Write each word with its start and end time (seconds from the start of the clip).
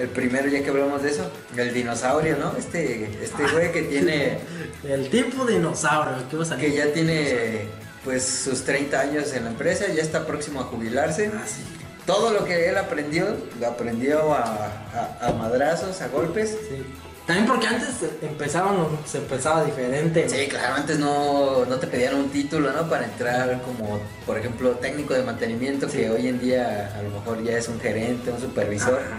el 0.00 0.08
primero, 0.08 0.48
ya 0.48 0.62
que 0.62 0.70
hablamos 0.70 1.02
de 1.02 1.10
eso, 1.10 1.30
el 1.56 1.72
dinosaurio, 1.74 2.36
¿no? 2.38 2.56
Este, 2.56 3.04
este 3.22 3.42
güey 3.52 3.70
que 3.72 3.82
tiene, 3.82 4.38
El 4.84 5.10
tipo 5.10 5.44
dinosaurio, 5.44 6.24
¿qué 6.30 6.36
va 6.36 6.42
a 6.42 6.46
salir? 6.46 6.70
que 6.70 6.76
ya 6.76 6.92
tiene 6.92 7.66
pues 8.04 8.24
sus 8.24 8.64
30 8.64 8.98
años 8.98 9.32
en 9.34 9.44
la 9.44 9.50
empresa, 9.50 9.86
ya 9.88 10.02
está 10.02 10.26
próximo 10.26 10.60
a 10.60 10.64
jubilarse. 10.64 11.30
Ah, 11.34 11.42
sí. 11.46 11.62
Todo 12.06 12.32
lo 12.32 12.44
que 12.46 12.68
él 12.70 12.78
aprendió, 12.78 13.36
lo 13.60 13.66
aprendió 13.66 14.32
a, 14.32 14.72
a- 15.20 15.28
a 15.28 15.32
madrazos, 15.34 16.00
a 16.00 16.08
golpes. 16.08 16.56
Sí. 16.68 16.82
También 17.26 17.46
porque 17.46 17.66
antes 17.68 17.88
empezaban, 18.22 18.74
se 19.06 19.18
empezaba 19.18 19.64
diferente. 19.64 20.28
Sí, 20.28 20.48
claro, 20.48 20.74
antes 20.76 20.98
no, 20.98 21.64
no 21.66 21.76
te 21.76 21.86
pedían 21.86 22.14
un 22.16 22.30
título, 22.30 22.72
¿no? 22.72 22.88
Para 22.88 23.04
entrar 23.04 23.60
como, 23.62 24.00
por 24.26 24.38
ejemplo, 24.38 24.70
técnico 24.72 25.12
de 25.14 25.22
mantenimiento, 25.22 25.88
Sí. 25.88 25.98
que 25.98 26.10
hoy 26.10 26.26
en 26.26 26.40
día 26.40 26.92
a 26.98 27.02
lo 27.02 27.10
mejor 27.10 27.44
ya 27.44 27.58
es 27.58 27.68
un 27.68 27.78
gerente, 27.78 28.32
un 28.32 28.40
supervisor. 28.40 28.98
Ajá. 28.98 29.18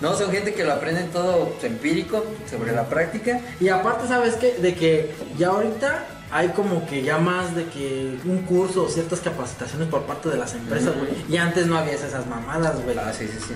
No, 0.00 0.14
son 0.16 0.30
gente 0.30 0.54
que 0.54 0.64
lo 0.64 0.72
aprenden 0.72 1.08
todo 1.10 1.52
empírico, 1.62 2.24
sobre 2.48 2.72
la 2.72 2.88
práctica. 2.88 3.40
Y 3.60 3.68
aparte, 3.68 4.06
¿sabes 4.06 4.34
qué? 4.36 4.54
De 4.54 4.74
que 4.74 5.12
ya 5.36 5.48
ahorita 5.48 6.06
hay 6.30 6.48
como 6.48 6.86
que 6.86 7.02
ya 7.02 7.18
más 7.18 7.56
de 7.56 7.64
que 7.66 8.16
un 8.24 8.42
curso 8.42 8.84
o 8.84 8.88
ciertas 8.88 9.20
capacitaciones 9.20 9.88
por 9.88 10.02
parte 10.02 10.28
de 10.28 10.36
las 10.36 10.54
empresas, 10.54 10.94
güey. 10.96 11.10
Y 11.28 11.36
antes 11.38 11.66
no 11.66 11.76
había 11.76 11.94
esas 11.94 12.26
mamadas, 12.26 12.80
güey. 12.84 12.96
Ah, 12.98 13.12
sí, 13.12 13.26
sí, 13.26 13.38
sí. 13.48 13.54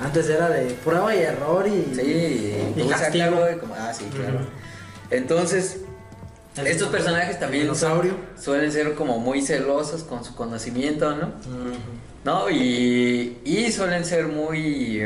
Antes 0.00 0.28
era 0.30 0.48
de 0.48 0.70
prueba 0.84 1.14
y 1.14 1.18
error 1.18 1.66
y... 1.66 1.94
Sí, 1.94 2.02
y, 2.76 2.80
Y 2.80 2.88
castigo. 2.88 3.36
como- 3.60 3.74
ah, 3.74 3.92
sí, 3.92 4.04
claro. 4.14 4.40
Entonces, 5.10 5.78
El- 6.56 6.66
estos 6.68 6.88
personajes 6.88 7.38
también 7.38 7.74
son- 7.74 8.16
suelen 8.40 8.70
ser 8.72 8.94
como 8.94 9.18
muy 9.18 9.42
celosos 9.42 10.02
con 10.04 10.24
su 10.24 10.34
conocimiento, 10.34 11.14
¿no? 11.16 11.32
¿no? 12.24 12.50
Y, 12.50 13.38
y 13.44 13.72
suelen 13.72 14.04
ser 14.04 14.26
muy... 14.28 15.02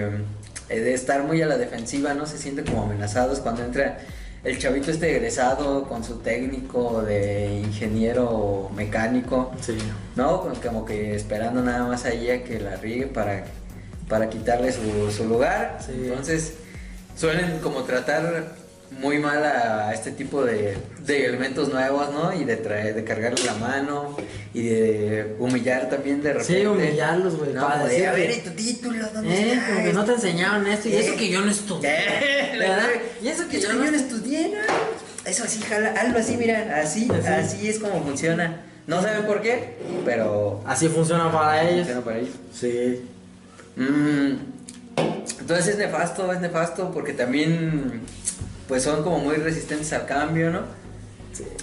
eh, 0.68 0.80
de 0.80 0.94
estar 0.94 1.22
muy 1.24 1.40
a 1.42 1.46
la 1.46 1.56
defensiva, 1.58 2.14
¿no? 2.14 2.26
Se 2.26 2.38
sienten 2.38 2.64
como 2.64 2.82
amenazados 2.84 3.40
cuando 3.40 3.62
entra 3.64 3.98
el 4.44 4.58
chavito 4.58 4.90
este 4.90 5.10
egresado 5.16 5.84
con 5.88 6.04
su 6.04 6.18
técnico 6.18 7.02
de 7.02 7.60
ingeniero 7.64 8.70
mecánico, 8.76 9.52
Sí. 9.60 9.76
¿no? 10.16 10.40
Como- 10.42 10.54
Como 10.60 10.84
que 10.84 11.14
esperando 11.14 11.62
nada 11.62 11.84
más 11.86 12.04
ahí 12.04 12.30
a 12.30 12.44
que 12.44 12.60
la 12.60 12.76
riegue 12.76 13.06
para, 13.06 13.44
para 14.08 14.28
quitarle 14.28 14.70
su, 14.72 15.10
su 15.10 15.24
lugar. 15.26 15.78
Sí. 15.84 15.92
Entonces 15.94 16.54
suelen 17.16 17.58
como 17.60 17.82
tratar 17.84 18.54
muy 19.00 19.18
mal 19.18 19.44
a 19.44 19.92
este 19.92 20.10
tipo 20.12 20.44
de, 20.44 20.76
de 21.04 21.26
elementos 21.26 21.68
nuevos, 21.72 22.12
¿no? 22.12 22.32
Y 22.32 22.44
de 22.44 22.56
traer, 22.56 22.94
de 22.94 23.04
cargarle 23.04 23.44
la 23.44 23.54
mano 23.54 24.16
y 24.52 24.62
de 24.68 25.36
humillar 25.38 25.88
también 25.90 26.22
de 26.22 26.32
repente. 26.34 26.60
Sí, 26.60 26.66
humillarlos, 26.66 27.36
güey. 27.36 27.52
No, 27.52 27.66
para 27.66 27.84
decir 27.86 28.06
a 28.06 28.12
ver, 28.12 28.30
¿y 28.30 28.40
tu 28.40 28.50
título? 28.50 29.06
¿Dónde 29.12 29.34
Eh, 29.34 29.52
está? 29.54 29.66
como 29.72 29.84
que 29.84 29.92
no 29.92 30.04
te 30.04 30.12
enseñaron 30.12 30.66
esto 30.66 30.88
y 30.88 30.94
eso 30.96 31.16
que 31.16 31.28
yo 31.28 31.40
no 31.40 31.50
estudié. 31.50 31.90
Eh, 31.90 32.56
¿Verdad? 32.58 32.88
Y 33.22 33.28
eso 33.28 33.48
que 33.48 33.60
yo 33.60 33.72
no 33.72 33.84
yo 33.84 33.90
no 33.90 33.96
estudié, 33.96 34.48
¿no? 34.50 35.30
Eso 35.30 35.44
así, 35.44 35.60
jala, 35.62 35.92
algo 35.98 36.18
así, 36.18 36.36
mira, 36.36 36.78
así, 36.82 37.08
Así. 37.10 37.26
así 37.56 37.68
es 37.68 37.78
como 37.78 38.02
funciona. 38.02 38.60
No 38.86 39.00
saben 39.00 39.24
por 39.24 39.40
qué, 39.40 39.76
pero 40.04 40.62
Así 40.66 40.88
funciona 40.88 41.32
para 41.32 41.62
ellos. 41.62 41.86
funciona 41.86 42.00
para 42.04 42.18
ellos. 42.18 42.34
Sí. 42.52 43.00
Mm, 43.76 44.34
entonces 45.40 45.68
es 45.68 45.78
nefasto, 45.78 46.30
es 46.32 46.40
nefasto 46.40 46.90
porque 46.92 47.14
también 47.14 48.02
pues 48.68 48.82
son 48.82 49.02
como 49.02 49.18
muy 49.18 49.36
resistentes 49.36 49.92
al 49.92 50.06
cambio, 50.06 50.50
¿no? 50.50 50.62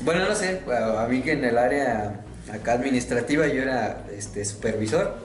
Bueno, 0.04 0.28
no 0.28 0.36
sé, 0.36 0.62
a 0.70 1.08
mí 1.08 1.22
que 1.22 1.32
en 1.34 1.46
el 1.46 1.58
área 1.58 2.22
acá 2.52 2.74
administrativa 2.74 3.48
yo 3.48 3.62
era 3.62 4.06
este 4.16 4.44
supervisor, 4.44 5.16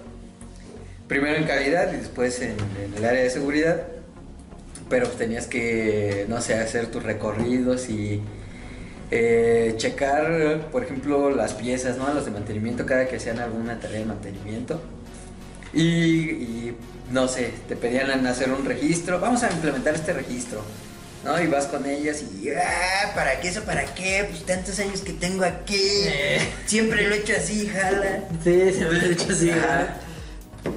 primero 1.08 1.36
en 1.36 1.44
calidad 1.44 1.92
y 1.92 1.96
después 1.96 2.40
en, 2.40 2.56
en 2.82 2.94
el 2.96 3.04
área 3.04 3.22
de 3.22 3.30
seguridad, 3.30 3.82
pero 4.88 5.06
pues 5.06 5.18
tenías 5.18 5.46
que, 5.46 6.26
no 6.28 6.40
sé, 6.40 6.54
hacer 6.54 6.86
tus 6.86 7.02
recorridos 7.02 7.88
y 7.88 8.22
eh, 9.10 9.74
checar, 9.76 10.68
por 10.72 10.82
ejemplo, 10.82 11.30
las 11.30 11.54
piezas, 11.54 11.96
¿no? 11.96 12.12
Los 12.12 12.24
de 12.24 12.32
mantenimiento, 12.32 12.86
cada 12.86 13.06
que 13.06 13.16
hacían 13.16 13.38
alguna 13.38 13.78
tarea 13.78 14.00
de 14.00 14.04
mantenimiento. 14.04 14.80
Y, 15.72 15.82
y, 15.82 16.76
no 17.12 17.28
sé, 17.28 17.52
te 17.68 17.76
pedían 17.76 18.26
hacer 18.26 18.50
un 18.50 18.64
registro, 18.64 19.20
vamos 19.20 19.42
a 19.42 19.50
implementar 19.52 19.94
este 19.94 20.12
registro, 20.12 20.62
¿no? 21.26 21.42
Y 21.42 21.46
vas 21.48 21.66
con 21.66 21.84
ellas 21.86 22.22
y, 22.22 22.50
ah, 22.50 23.12
¿para 23.14 23.40
qué 23.40 23.48
eso? 23.48 23.62
¿Para 23.64 23.84
qué? 23.94 24.26
Pues 24.30 24.46
tantos 24.46 24.78
años 24.78 25.00
que 25.00 25.12
tengo 25.12 25.44
aquí, 25.44 25.80
Eh. 25.80 26.38
siempre 26.66 27.06
lo 27.08 27.14
he 27.14 27.18
hecho 27.18 27.34
así, 27.36 27.66
jala. 27.66 28.20
Sí, 28.44 28.72
se 28.72 28.84
me 28.86 29.00
ha 29.00 29.04
hecho 29.06 29.26
así. 29.32 29.50
Ajá. 29.50 29.96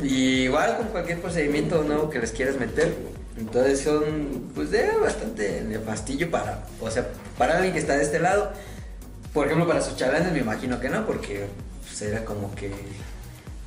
Y 0.03 0.43
igual 0.43 0.77
con 0.77 0.87
cualquier 0.87 1.19
procedimiento 1.21 1.83
nuevo 1.83 2.09
que 2.09 2.19
les 2.19 2.31
quieras 2.31 2.57
meter. 2.59 2.93
Entonces 3.37 3.79
son, 3.81 4.51
pues, 4.53 4.69
de 4.71 4.89
bastante 5.01 5.61
nefastillo 5.61 6.29
para, 6.29 6.65
o 6.81 6.91
sea, 6.91 7.07
para 7.37 7.55
alguien 7.55 7.73
que 7.73 7.79
está 7.79 7.95
de 7.95 8.03
este 8.03 8.19
lado. 8.19 8.51
Por 9.33 9.45
ejemplo, 9.45 9.67
para 9.67 9.81
sus 9.81 9.95
chalanes 9.95 10.31
me 10.33 10.39
imagino 10.39 10.79
que 10.79 10.89
no, 10.89 11.05
porque 11.05 11.45
pues, 11.87 12.01
era 12.01 12.25
como 12.25 12.53
que, 12.55 12.71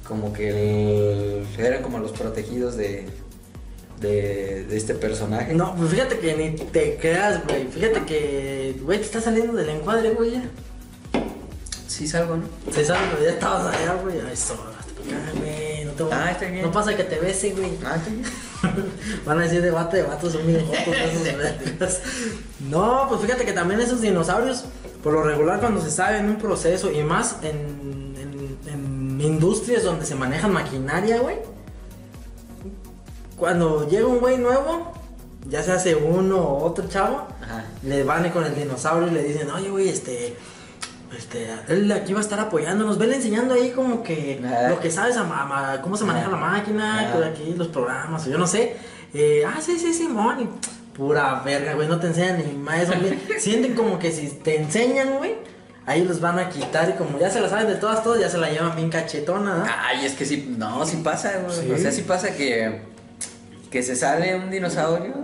como 0.07 0.33
que 0.33 0.49
el- 0.51 1.47
eran 1.59 1.83
como 1.83 1.99
los 2.01 2.13
protegidos 2.13 2.77
de, 2.77 3.07
de, 4.03 4.65
de 4.65 4.77
este 4.77 4.95
personaje. 4.95 5.55
No, 5.55 5.75
pues 5.77 5.91
fíjate 5.91 6.19
que 6.19 6.35
ni 6.37 6.51
te 6.57 6.97
creas, 6.97 7.41
güey. 7.47 7.67
Fíjate 7.69 8.05
que, 8.05 8.77
güey, 8.83 8.99
te 8.99 9.05
está 9.05 9.21
saliendo 9.21 9.53
del 9.55 9.69
encuadre, 9.71 10.11
güey. 10.11 10.33
ya. 10.33 10.43
Sí 11.87 12.07
salgo, 12.09 12.37
¿no? 12.37 12.45
Se 12.73 12.85
sabe, 12.85 13.01
güey, 13.13 13.25
ya 13.25 13.31
estabas 13.31 13.75
allá, 13.75 13.95
güey. 14.03 14.17
Ay, 14.21 14.33
eso, 14.33 14.57
güey. 14.57 15.85
No 15.85 15.93
te 15.93 16.03
voy- 16.05 16.13
Ah, 16.15 16.31
está 16.33 16.47
bien. 16.47 16.63
No 16.63 16.73
pasa 16.73 16.97
que 16.97 17.05
te 17.05 17.19
bese, 17.19 17.51
güey. 17.53 17.73
Ah, 17.85 17.97
sí. 18.05 18.23
Van 19.27 19.39
a 19.39 19.43
decir 19.43 19.61
debate 19.61 19.99
de 19.99 20.03
vatos 20.05 20.33
son 20.33 20.47
bien. 20.47 20.65
No, 22.71 23.07
pues 23.09 23.21
fíjate 23.21 23.45
que 23.45 23.53
también 23.53 23.81
esos 23.81 24.01
dinosaurios, 24.01 24.65
por 25.03 25.13
lo 25.13 25.23
regular 25.25 25.61
cuando 25.61 25.81
se 25.83 25.91
sabe 25.91 26.19
en 26.19 26.27
un 26.27 26.37
proceso 26.37 26.91
y 26.93 27.03
más 27.03 27.37
en, 27.43 28.15
en- 28.17 28.59
en 28.73 29.21
industrias 29.21 29.83
donde 29.83 30.07
se 30.07 30.15
manejan 30.15 30.53
maquinaria, 30.53 31.19
güey. 31.19 31.37
Cuando 33.43 33.89
llega 33.89 34.07
un 34.07 34.21
güey 34.21 34.39
nuevo, 34.39 34.93
ya 35.49 35.65
se 35.65 35.73
hace 35.73 35.97
uno 35.97 36.39
o 36.39 36.63
otro 36.65 36.87
chavo, 36.89 37.27
Ajá. 37.43 37.65
le 37.83 38.05
van 38.05 38.31
con 38.31 38.45
el 38.45 38.55
dinosaurio 38.55 39.09
y 39.09 39.11
le 39.11 39.25
dicen, 39.25 39.51
oye, 39.51 39.69
güey, 39.69 39.89
este... 39.89 40.37
Este, 41.19 41.49
él 41.67 41.91
aquí 41.91 42.13
va 42.13 42.21
a 42.21 42.23
estar 42.23 42.39
apoyándonos, 42.39 42.99
vele 42.99 43.17
enseñando 43.17 43.55
ahí 43.55 43.73
como 43.73 44.05
que 44.05 44.41
lo 44.69 44.79
que 44.79 44.93
sabes, 44.93 45.17
a 45.17 45.25
ma- 45.25 45.45
ma- 45.45 45.83
cómo 45.83 45.97
se 45.97 46.05
maneja 46.05 46.29
la 46.31 46.37
máquina, 46.37 47.01
aquí 47.27 47.53
los 47.57 47.67
programas, 47.67 48.25
o 48.27 48.31
yo 48.31 48.39
no 48.39 48.47
sé. 48.47 48.77
Eh, 49.13 49.43
ah, 49.45 49.59
sí, 49.61 49.77
sí, 49.81 49.93
Simón, 49.93 50.41
y 50.41 50.49
pura 50.97 51.43
verga, 51.45 51.75
güey, 51.75 51.89
no 51.89 51.99
te 51.99 52.07
enseñan 52.07 52.39
ni 52.47 52.55
más 52.57 52.83
eso, 52.83 52.93
güey. 53.01 53.19
Sienten 53.41 53.75
como 53.75 53.99
que 53.99 54.13
si 54.13 54.29
te 54.29 54.57
enseñan, 54.63 55.19
güey, 55.19 55.35
ahí 55.85 56.05
los 56.05 56.21
van 56.21 56.39
a 56.39 56.49
quitar 56.49 56.89
y 56.91 56.93
como 56.93 57.19
ya 57.19 57.29
se 57.29 57.41
la 57.41 57.49
saben 57.49 57.67
de 57.67 57.75
todas, 57.75 58.05
todas, 58.05 58.21
ya 58.21 58.31
se 58.31 58.39
la 58.39 58.49
llevan 58.49 58.77
bien 58.77 58.89
cachetona, 58.89 59.57
¿no? 59.57 59.65
Ay, 59.85 60.07
es 60.07 60.15
que 60.15 60.25
sí, 60.25 60.55
no, 60.57 60.87
sí 60.87 60.99
pasa, 61.05 61.33
güey. 61.45 61.55
Sí. 61.61 61.73
O 61.73 61.77
sea, 61.77 61.91
sí 61.93 62.03
pasa 62.03 62.31
que, 62.35 62.81
que 63.73 63.83
se 63.83 63.97
sale 63.97 64.37
un 64.37 64.51
dinosaurio, 64.51 65.15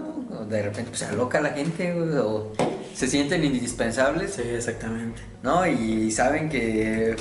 o 0.40 0.44
de 0.44 0.62
repente 0.62 0.88
pues, 0.90 1.00
se 1.00 1.04
aloca 1.06 1.40
la 1.40 1.50
gente, 1.50 1.92
o 2.18 2.52
se 2.94 3.06
sienten 3.06 3.44
indispensables, 3.44 4.32
Sí, 4.34 4.42
exactamente. 4.42 5.20
¿no? 5.42 5.64
Y 5.66 6.10
saben 6.10 6.48
que 6.48 7.14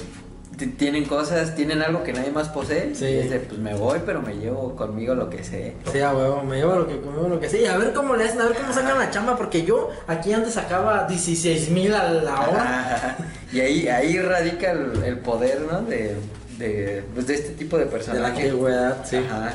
tienen 0.77 1.05
cosas, 1.05 1.53
tienen 1.53 1.83
algo 1.83 2.01
que 2.03 2.13
nadie 2.13 2.31
más 2.31 2.49
posee. 2.49 2.95
Sí. 2.95 3.05
Y 3.05 3.17
es 3.19 3.29
de, 3.29 3.39
pues 3.41 3.59
me 3.59 3.75
voy, 3.75 3.99
pero 4.05 4.23
me 4.23 4.33
llevo 4.35 4.75
conmigo 4.75 5.13
lo 5.13 5.29
que 5.29 5.43
sé. 5.43 5.75
Sí, 5.91 5.99
a 5.99 6.15
huevo, 6.15 6.41
me 6.41 6.55
llevo 6.57 6.75
lo 6.77 6.87
que 6.87 6.99
conmigo, 6.99 7.27
lo 7.27 7.39
que 7.39 7.47
sí. 7.49 7.63
A 7.67 7.77
ver 7.77 7.93
cómo 7.93 8.15
le 8.15 8.23
hacen, 8.23 8.41
a 8.41 8.45
ver 8.45 8.55
cómo 8.57 8.73
sacan 8.73 8.97
la 8.97 9.11
chamba, 9.11 9.37
porque 9.37 9.63
yo 9.63 9.89
aquí 10.07 10.33
antes 10.33 10.55
sacaba 10.55 11.05
16 11.07 11.69
mil 11.69 11.93
a 11.93 12.11
la 12.11 12.41
hora. 12.41 13.17
Y 13.53 13.59
ahí, 13.59 13.87
ahí 13.87 14.17
radica 14.19 14.71
el, 14.71 15.03
el 15.03 15.19
poder, 15.19 15.61
¿no? 15.71 15.81
De, 15.81 16.15
de, 16.57 17.03
pues, 17.13 17.27
de 17.27 17.35
este 17.35 17.49
tipo 17.51 17.77
de 17.77 17.85
De 17.85 17.91
la 17.91 17.95
personajes. 17.97 18.45
antigüedad, 18.45 19.05
sí. 19.05 19.17
Ajá. 19.17 19.53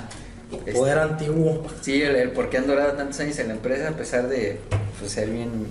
Este, 0.59 0.73
Poder 0.73 0.99
antiguo. 0.99 1.67
Sí, 1.81 2.03
el, 2.03 2.15
el 2.17 2.31
por 2.33 2.51
qué 2.51 2.59
han 2.59 2.67
durado 2.67 2.93
tantos 2.93 3.19
años 3.21 3.39
en 3.39 3.49
la 3.49 3.55
empresa 3.55 3.89
a 3.89 3.93
pesar 3.93 4.29
de 4.29 4.61
pues, 4.99 5.11
ser 5.13 5.29
bien 5.31 5.67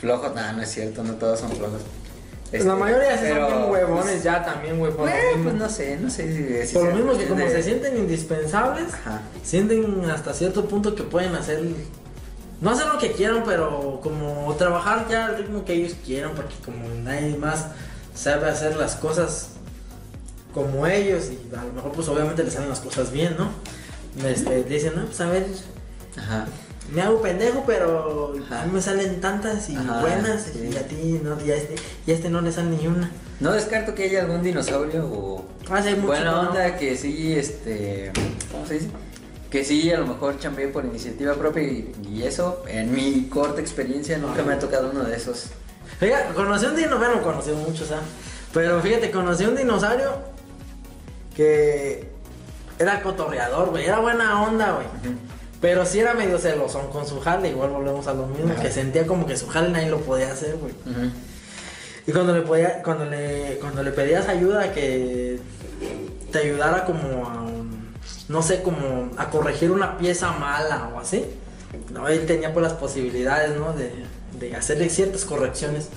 flojos. 0.00 0.34
No, 0.34 0.52
no 0.52 0.62
es 0.62 0.70
cierto, 0.70 1.02
no 1.02 1.14
todos 1.14 1.40
son 1.40 1.50
flojos. 1.52 1.80
Pues 2.50 2.64
la 2.64 2.72
Este, 2.72 2.80
mayoría 2.84 3.12
sí 3.16 3.24
pero, 3.28 3.48
son 3.48 3.58
bien 3.58 3.70
huevones 3.70 4.04
pues, 4.06 4.22
ya 4.24 4.44
también, 4.44 4.78
güey. 4.78 4.90
Por, 4.92 5.06
lo 5.06 5.12
bueno, 5.12 5.28
mismo. 5.36 5.42
pues 5.44 5.54
no 5.54 5.68
sé, 5.68 5.96
no 6.00 6.10
sé 6.10 6.36
si- 6.62 6.66
si 6.66 6.74
Por 6.74 6.88
lo 6.88 6.94
mismo 6.96 7.16
que 7.16 7.26
como 7.26 7.40
de- 7.44 7.50
se 7.50 7.62
sienten 7.62 7.96
indispensables, 7.96 8.92
Ajá. 8.92 9.20
sienten 9.44 10.04
hasta 10.10 10.32
cierto 10.34 10.64
punto 10.66 10.94
que 10.96 11.04
pueden 11.04 11.34
hacer, 11.36 11.60
no 12.60 12.70
hacer 12.70 12.86
lo 12.88 12.98
que 12.98 13.12
quieran, 13.12 13.44
pero 13.46 14.00
como 14.02 14.52
trabajar 14.58 15.06
ya 15.08 15.26
al 15.26 15.38
ritmo 15.38 15.64
que 15.64 15.74
ellos 15.74 15.94
quieran, 16.04 16.32
porque 16.34 16.54
como 16.64 16.88
nadie 17.04 17.36
más 17.36 17.66
sabe 18.14 18.48
hacer 18.50 18.74
las 18.76 18.96
cosas 18.96 19.50
como 20.52 20.86
ellos 20.86 21.30
y 21.30 21.54
a 21.54 21.64
lo 21.64 21.72
mejor 21.72 21.92
pues 21.92 22.08
obviamente 22.08 22.42
les 22.44 22.52
salen 22.54 22.68
las 22.68 22.80
cosas 22.80 23.12
bien, 23.12 23.36
¿no? 23.38 23.50
Este, 24.28 24.64
dicen, 24.64 24.94
no, 24.96 25.04
pues 25.06 25.20
a 25.20 25.26
ver, 25.30 25.46
Ajá. 26.16 26.46
me 26.92 27.02
hago 27.02 27.22
pendejo, 27.22 27.62
pero 27.66 28.34
Ajá. 28.46 28.62
a 28.62 28.66
mí 28.66 28.72
me 28.72 28.82
salen 28.82 29.20
tantas 29.20 29.68
y 29.70 29.76
Ajá, 29.76 30.00
buenas 30.00 30.42
sí. 30.52 30.70
y 30.72 30.76
a 30.76 30.86
ti 30.86 31.20
no, 31.22 31.36
y 31.44 31.50
a 31.52 31.56
este, 31.56 31.76
y 32.06 32.10
a 32.10 32.14
este 32.14 32.28
no 32.28 32.40
le 32.40 32.50
sale 32.52 32.70
ni 32.70 32.86
una. 32.86 33.10
No 33.38 33.52
descarto 33.52 33.94
que 33.94 34.04
haya 34.04 34.22
algún 34.22 34.42
dinosaurio 34.42 35.06
o 35.06 35.44
Ah, 35.70 35.80
sí, 35.80 35.88
hay 35.88 35.94
mucho, 35.94 36.08
buena 36.08 36.32
¿no? 36.32 36.40
onda 36.50 36.76
que 36.76 36.96
sí, 36.96 37.32
este, 37.34 38.10
¿cómo 38.50 38.66
se 38.66 38.74
dice? 38.74 38.88
que 39.50 39.64
sí, 39.64 39.90
a 39.92 39.98
lo 39.98 40.06
mejor 40.06 40.38
chambeé 40.38 40.68
por 40.68 40.84
iniciativa 40.84 41.34
propia 41.34 41.62
y, 41.64 41.92
y 42.08 42.22
eso, 42.22 42.62
en 42.68 42.92
mi 42.92 43.28
corta 43.28 43.60
experiencia 43.60 44.16
nunca 44.18 44.42
me 44.44 44.52
ha 44.52 44.58
tocado 44.60 44.90
uno 44.90 45.02
de 45.04 45.16
esos. 45.16 45.46
Fíjate, 45.98 46.34
conocí 46.34 46.66
un 46.66 46.76
dinosaurio, 46.76 47.08
bueno, 47.08 47.22
conocí 47.22 47.50
muchos, 47.50 47.88
¿sabes? 47.88 48.04
Pero 48.52 48.80
fíjate, 48.80 49.10
conocí 49.10 49.44
un 49.44 49.56
dinosaurio 49.56 50.12
que 51.40 52.08
era 52.78 53.02
cotorreador, 53.02 53.70
güey, 53.70 53.86
era 53.86 53.98
buena 53.98 54.42
onda, 54.42 54.72
güey. 54.72 54.86
Pero 55.60 55.86
sí 55.86 56.00
era 56.00 56.12
medio 56.12 56.38
celosón 56.38 56.90
con 56.90 57.06
su 57.06 57.18
jale, 57.20 57.48
igual 57.48 57.70
volvemos 57.70 58.06
a 58.06 58.14
lo 58.14 58.26
mismo, 58.26 58.52
Ajá. 58.52 58.62
que 58.62 58.70
sentía 58.70 59.06
como 59.06 59.26
que 59.26 59.38
su 59.38 59.46
jale 59.48 59.70
nadie 59.70 59.88
lo 59.88 60.00
podía 60.00 60.30
hacer, 60.32 60.56
güey. 60.56 60.74
Y 62.06 62.12
cuando 62.12 62.34
le 62.34 62.42
podía, 62.42 62.82
cuando 62.82 63.06
le, 63.06 63.58
cuando 63.58 63.82
le 63.82 63.90
pedías 63.92 64.28
ayuda 64.28 64.72
que 64.72 65.38
te 66.30 66.38
ayudara 66.38 66.84
como 66.84 67.26
a, 67.26 67.46
no 68.28 68.42
sé, 68.42 68.62
como 68.62 69.10
a 69.16 69.30
corregir 69.30 69.70
una 69.70 69.96
pieza 69.96 70.32
mala 70.32 70.90
o 70.94 71.00
así, 71.00 71.24
no, 71.92 72.06
él 72.08 72.26
tenía 72.26 72.52
pues 72.52 72.64
las 72.64 72.74
posibilidades, 72.74 73.56
¿no? 73.58 73.72
De, 73.72 73.92
de 74.38 74.56
hacerle 74.56 74.90
ciertas 74.90 75.24
correcciones. 75.24 75.88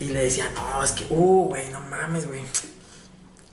Y 0.00 0.06
le 0.06 0.24
decía, 0.24 0.44
no, 0.54 0.82
es 0.82 0.92
que, 0.92 1.06
uh, 1.10 1.48
güey, 1.48 1.68
no 1.70 1.80
mames, 1.80 2.26
güey. 2.26 2.42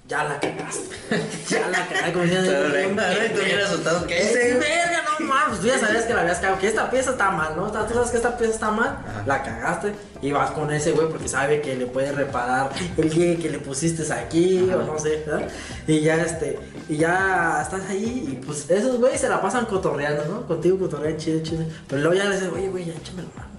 Ya 0.08 0.24
la 0.24 0.40
cagaste. 0.40 0.96
Ya 1.50 1.68
la 1.70 1.88
cagaste. 1.88 2.12
Como 2.14 2.26
diciendo, 2.26 2.52
Pero 2.52 2.74
"Bien 2.74 2.98
re- 2.98 3.30
tú 3.30 3.42
bien 3.44 3.60
asustado, 3.60 4.06
¿qué 4.06 4.24
hice? 4.24 4.54
verga, 4.54 5.04
no 5.20 5.26
mames, 5.26 5.60
tú 5.60 5.66
ya 5.68 5.80
sabías 5.80 6.06
que 6.06 6.14
la 6.14 6.22
habías 6.22 6.38
cagado, 6.40 6.60
que 6.60 6.68
esta 6.68 6.92
pieza 6.92 7.12
está 7.12 7.32
mal, 7.32 7.56
¿no? 7.56 7.72
Tú 7.72 7.94
sabes 7.94 8.12
que 8.12 8.18
esta 8.18 8.38
pieza 8.38 8.54
está 8.54 8.70
mal, 8.72 9.00
Ajá. 9.08 9.24
la 9.26 9.42
cagaste 9.44 9.94
y 10.22 10.32
vas 10.32 10.52
con 10.52 10.72
ese 10.72 10.92
güey 10.92 11.08
porque 11.10 11.28
sabe 11.28 11.60
que 11.62 11.76
le 11.76 11.88
puede 11.88 12.12
reparar 12.12 12.70
el 12.98 13.10
que, 13.10 13.38
que 13.38 13.50
le 13.50 13.58
pusiste 13.60 14.12
aquí 14.14 14.62
o 14.72 14.78
no 14.84 15.00
sé, 15.00 15.24
¿verdad? 15.26 15.48
Y 15.88 16.02
ya 16.02 16.16
este, 16.18 16.60
y 16.88 16.98
ya 16.98 17.60
estás 17.64 17.90
ahí 17.90 18.28
y 18.32 18.36
pues 18.46 18.70
esos 18.70 18.98
güeyes 19.00 19.22
se 19.22 19.30
la 19.30 19.42
pasan 19.42 19.66
cotorreando, 19.66 20.26
¿no? 20.26 20.46
Contigo 20.48 20.78
cotorrean 20.78 21.18
chido, 21.18 21.42
chido. 21.42 21.66
Pero 21.88 22.02
luego 22.04 22.16
ya 22.16 22.26
le 22.30 22.36
dices, 22.36 22.52
oye, 22.54 22.68
güey, 22.70 22.86
ya 22.86 22.94
échame 22.94 23.24
la 23.24 23.30
mano, 23.42 23.50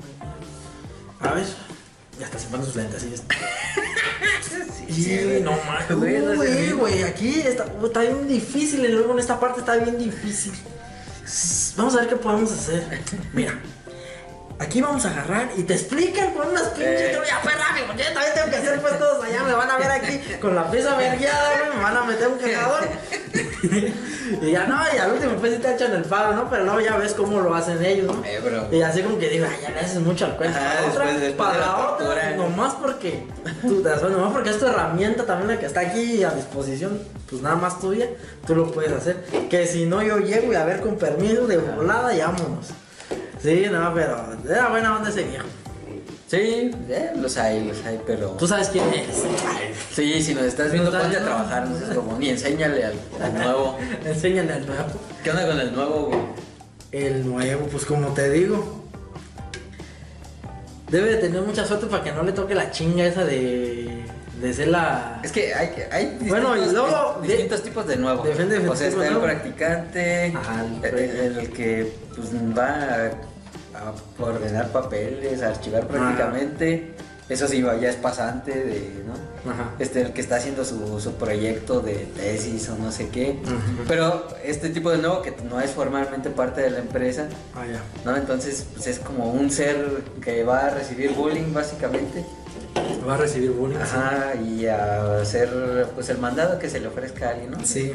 güey. 1.20 1.32
A 1.32 1.34
ver, 1.34 1.44
ya 2.20 2.26
hasta 2.26 2.38
se 2.38 2.46
ponen 2.48 2.66
sus 2.66 2.76
lentes 2.76 3.02
así. 3.02 3.14
Sí, 5.02 5.20
güey. 5.24 5.42
no 5.42 5.52
mames, 5.52 6.34
Güey, 6.36 6.50
mismo. 6.66 6.80
güey, 6.80 7.02
aquí 7.02 7.40
está, 7.40 7.66
está 7.84 8.00
bien 8.00 8.26
difícil, 8.28 8.84
y 8.84 8.88
luego 8.88 9.12
en 9.12 9.18
esta 9.18 9.38
parte 9.40 9.60
está 9.60 9.76
bien 9.76 9.98
difícil. 9.98 10.52
Vamos 11.76 11.94
a 11.96 12.00
ver 12.00 12.08
qué 12.08 12.16
podemos 12.16 12.52
hacer. 12.52 12.84
Mira, 13.32 13.60
aquí 14.58 14.80
vamos 14.80 15.04
a 15.04 15.10
agarrar 15.10 15.50
y 15.56 15.62
te 15.62 15.74
explican 15.74 16.32
con 16.32 16.48
unas 16.48 16.62
pinches. 16.68 17.00
Eh. 17.00 17.12
Yo, 17.14 17.24
ya, 17.24 17.40
pues 17.42 17.54
rápido, 17.56 17.86
yo 17.88 18.12
también 18.14 18.34
tengo 18.34 18.50
que 18.50 18.56
hacer 18.56 18.80
pues 18.80 18.98
todos 18.98 19.24
allá. 19.24 19.42
Me 19.44 19.52
van 19.54 19.70
a 19.70 19.76
ver 19.78 19.90
aquí 19.90 20.20
con 20.40 20.54
la 20.54 20.70
pieza 20.70 20.96
vergueada, 20.96 21.50
güey. 21.60 21.76
Me 21.76 21.82
van 21.82 21.96
a 21.96 22.04
meter 22.04 22.28
un 22.28 22.38
cagador. 22.38 22.88
y 24.42 24.50
ya 24.50 24.64
no, 24.66 24.76
y 24.94 24.98
al 24.98 25.12
último 25.12 25.34
pues 25.34 25.54
sí 25.54 25.58
te 25.60 25.74
echan 25.74 25.92
el 25.92 26.02
paro, 26.04 26.34
¿no? 26.34 26.48
Pero 26.50 26.64
luego 26.64 26.80
ya 26.80 26.96
ves 26.96 27.12
cómo 27.14 27.40
lo 27.40 27.54
hacen 27.54 27.84
ellos, 27.84 28.06
¿no? 28.14 28.24
Eh, 28.24 28.40
bro. 28.42 28.68
Y 28.74 28.82
así 28.82 29.02
como 29.02 29.18
que 29.18 29.28
digo, 29.28 29.46
ay, 29.48 29.58
ya 29.62 29.70
le 29.70 29.80
haces 29.80 30.00
mucho 30.00 30.24
al 30.26 30.36
cuento. 30.36 30.58
Para 30.58 30.86
otra, 30.86 31.04
después- 31.04 31.20
después 31.20 31.48
para 31.48 31.58
la 31.60 31.76
otra, 31.76 32.06
tortura. 32.06 32.30
nomás 32.36 32.74
porque 32.74 33.26
tú 33.62 33.82
nomás 33.82 34.32
porque 34.32 34.50
es 34.50 34.58
tu 34.58 34.66
herramienta 34.66 35.24
también 35.26 35.48
la 35.48 35.58
que 35.58 35.66
está 35.66 35.80
aquí 35.80 36.24
a 36.24 36.30
disposición, 36.30 37.00
pues 37.28 37.42
nada 37.42 37.56
más 37.56 37.80
tuya, 37.80 38.08
tú 38.46 38.54
lo 38.54 38.70
puedes 38.72 38.92
hacer. 38.92 39.24
Que 39.50 39.66
si 39.66 39.86
no, 39.86 40.02
yo 40.02 40.18
llego 40.18 40.52
y 40.52 40.56
a 40.56 40.64
ver 40.64 40.80
con 40.80 40.96
permiso 40.96 41.46
de 41.46 41.58
volada 41.58 42.14
y 42.14 42.20
vámonos. 42.20 42.68
Sí, 43.42 43.66
no, 43.70 43.94
pero 43.94 44.36
era 44.48 44.68
buena 44.68 44.96
onda 44.96 45.10
ese 45.10 45.22
viejo. 45.24 45.46
Sí, 46.28 46.72
eh, 46.88 47.12
los 47.16 47.36
hay, 47.36 47.64
los 47.64 47.84
hay, 47.84 48.00
pero. 48.04 48.30
Tú 48.30 48.48
sabes 48.48 48.68
quién 48.68 48.84
es. 48.92 49.24
Sí, 49.94 50.20
si 50.22 50.34
nos 50.34 50.44
estás 50.44 50.72
viendo, 50.72 50.90
Nos 50.90 51.00
ponte 51.00 51.16
a 51.16 51.22
trabajar, 51.22 51.68
no 51.68 51.78
seas 51.78 51.94
como 51.94 52.18
ni 52.18 52.30
enséñale 52.30 52.84
al, 52.84 52.94
al 53.22 53.34
nuevo. 53.34 53.78
Enséñale 54.04 54.52
al 54.54 54.66
nuevo. 54.66 54.88
¿Qué 55.22 55.30
onda 55.30 55.46
con 55.46 55.60
el 55.60 55.72
nuevo, 55.72 56.06
güey? 56.06 56.20
El 56.90 57.26
nuevo, 57.26 57.66
pues 57.66 57.84
como 57.84 58.08
te 58.08 58.28
digo. 58.30 58.84
Debe 60.90 61.10
de 61.12 61.16
tener 61.16 61.42
mucha 61.42 61.64
suerte 61.64 61.86
para 61.86 62.02
que 62.02 62.12
no 62.12 62.24
le 62.24 62.32
toque 62.32 62.54
la 62.54 62.70
chinga 62.70 63.04
esa 63.06 63.24
de, 63.24 64.04
de 64.40 64.52
ser 64.54 64.68
la... 64.68 65.20
Es 65.22 65.32
que 65.32 65.54
hay, 65.54 65.70
hay 65.90 66.04
distintos, 66.18 66.28
Bueno, 66.28 66.56
y 66.56 66.70
luego- 66.72 67.20
dis- 67.22 67.26
distintos 67.28 67.62
tipos 67.62 67.86
de 67.86 67.96
nuevo. 67.96 68.22
Depende 68.22 68.58
del 68.58 68.68
o 68.68 68.76
sea, 68.76 68.88
está 68.88 69.00
de 69.00 69.08
el 69.08 69.16
practicante, 69.18 70.32
Ajá, 70.36 70.60
el 70.64 70.72
el, 70.74 70.80
practicante. 70.80 71.26
el 71.40 71.50
que 71.52 71.92
pues, 72.14 72.28
va 72.56 72.66
a, 73.74 73.86
a 73.88 74.22
ordenar 74.22 74.68
papeles, 74.68 75.42
a 75.42 75.48
archivar 75.48 75.86
prácticamente. 75.86 76.92
Eso 77.28 77.48
sí, 77.48 77.60
ya 77.60 77.88
es 77.90 77.96
pasante 77.96 78.52
de, 78.52 79.02
¿no? 79.04 79.50
Ajá. 79.50 79.70
Este, 79.80 80.00
el 80.02 80.12
que 80.12 80.20
está 80.20 80.36
haciendo 80.36 80.64
su, 80.64 81.00
su 81.00 81.14
proyecto 81.14 81.80
de 81.80 81.94
tesis 82.16 82.68
o 82.68 82.76
no 82.76 82.92
sé 82.92 83.08
qué. 83.08 83.36
Pero 83.88 84.28
este 84.44 84.68
tipo 84.68 84.92
de 84.92 84.98
nuevo 84.98 85.22
que 85.22 85.34
no 85.50 85.60
es 85.60 85.72
formalmente 85.72 86.30
parte 86.30 86.60
de 86.60 86.70
la 86.70 86.78
empresa, 86.78 87.26
Ah, 87.52 87.64
ya. 87.66 87.80
¿no? 88.04 88.16
Entonces, 88.16 88.66
pues 88.74 88.86
es 88.86 89.00
como 89.00 89.32
un 89.32 89.50
ser 89.50 90.04
que 90.22 90.44
va 90.44 90.66
a 90.66 90.70
recibir 90.70 91.14
bullying 91.14 91.52
básicamente. 91.52 92.24
Va 93.08 93.14
a 93.14 93.16
recibir 93.18 93.50
bullying. 93.52 93.76
Ajá, 93.76 94.32
y 94.44 94.66
a 94.66 95.20
hacer 95.20 95.48
pues 95.94 96.08
el 96.08 96.18
mandado 96.18 96.58
que 96.58 96.68
se 96.68 96.80
le 96.80 96.88
ofrezca 96.88 97.28
a 97.28 97.30
alguien, 97.30 97.52
¿no? 97.52 97.64
Sí. 97.64 97.94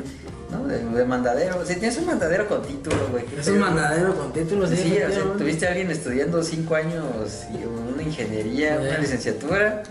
¿No? 0.50 0.66
De, 0.68 0.80
de 0.84 1.06
mandadero. 1.06 1.66
Si 1.66 1.76
tienes 1.76 1.98
un 1.98 2.06
mandadero 2.08 2.48
con 2.48 2.62
título, 2.62 2.96
güey. 3.12 3.26
¿qué 3.26 3.40
Es 3.42 3.48
un 3.48 3.60
mandadero 3.60 4.16
con 4.16 4.32
títulos. 4.34 4.70
Sí, 4.70 4.98
o 5.08 5.12
sea, 5.12 5.24
tuviste 5.38 5.66
a 5.68 5.72
alguien 5.72 5.92
estudiando 5.92 6.42
cinco 6.44 6.76
años 6.76 7.44
y 7.54 7.64
una 7.66 8.02
ingeniería, 8.04 8.78
Sí. 8.80 8.88
una 8.88 8.98
licenciatura, 8.98 9.84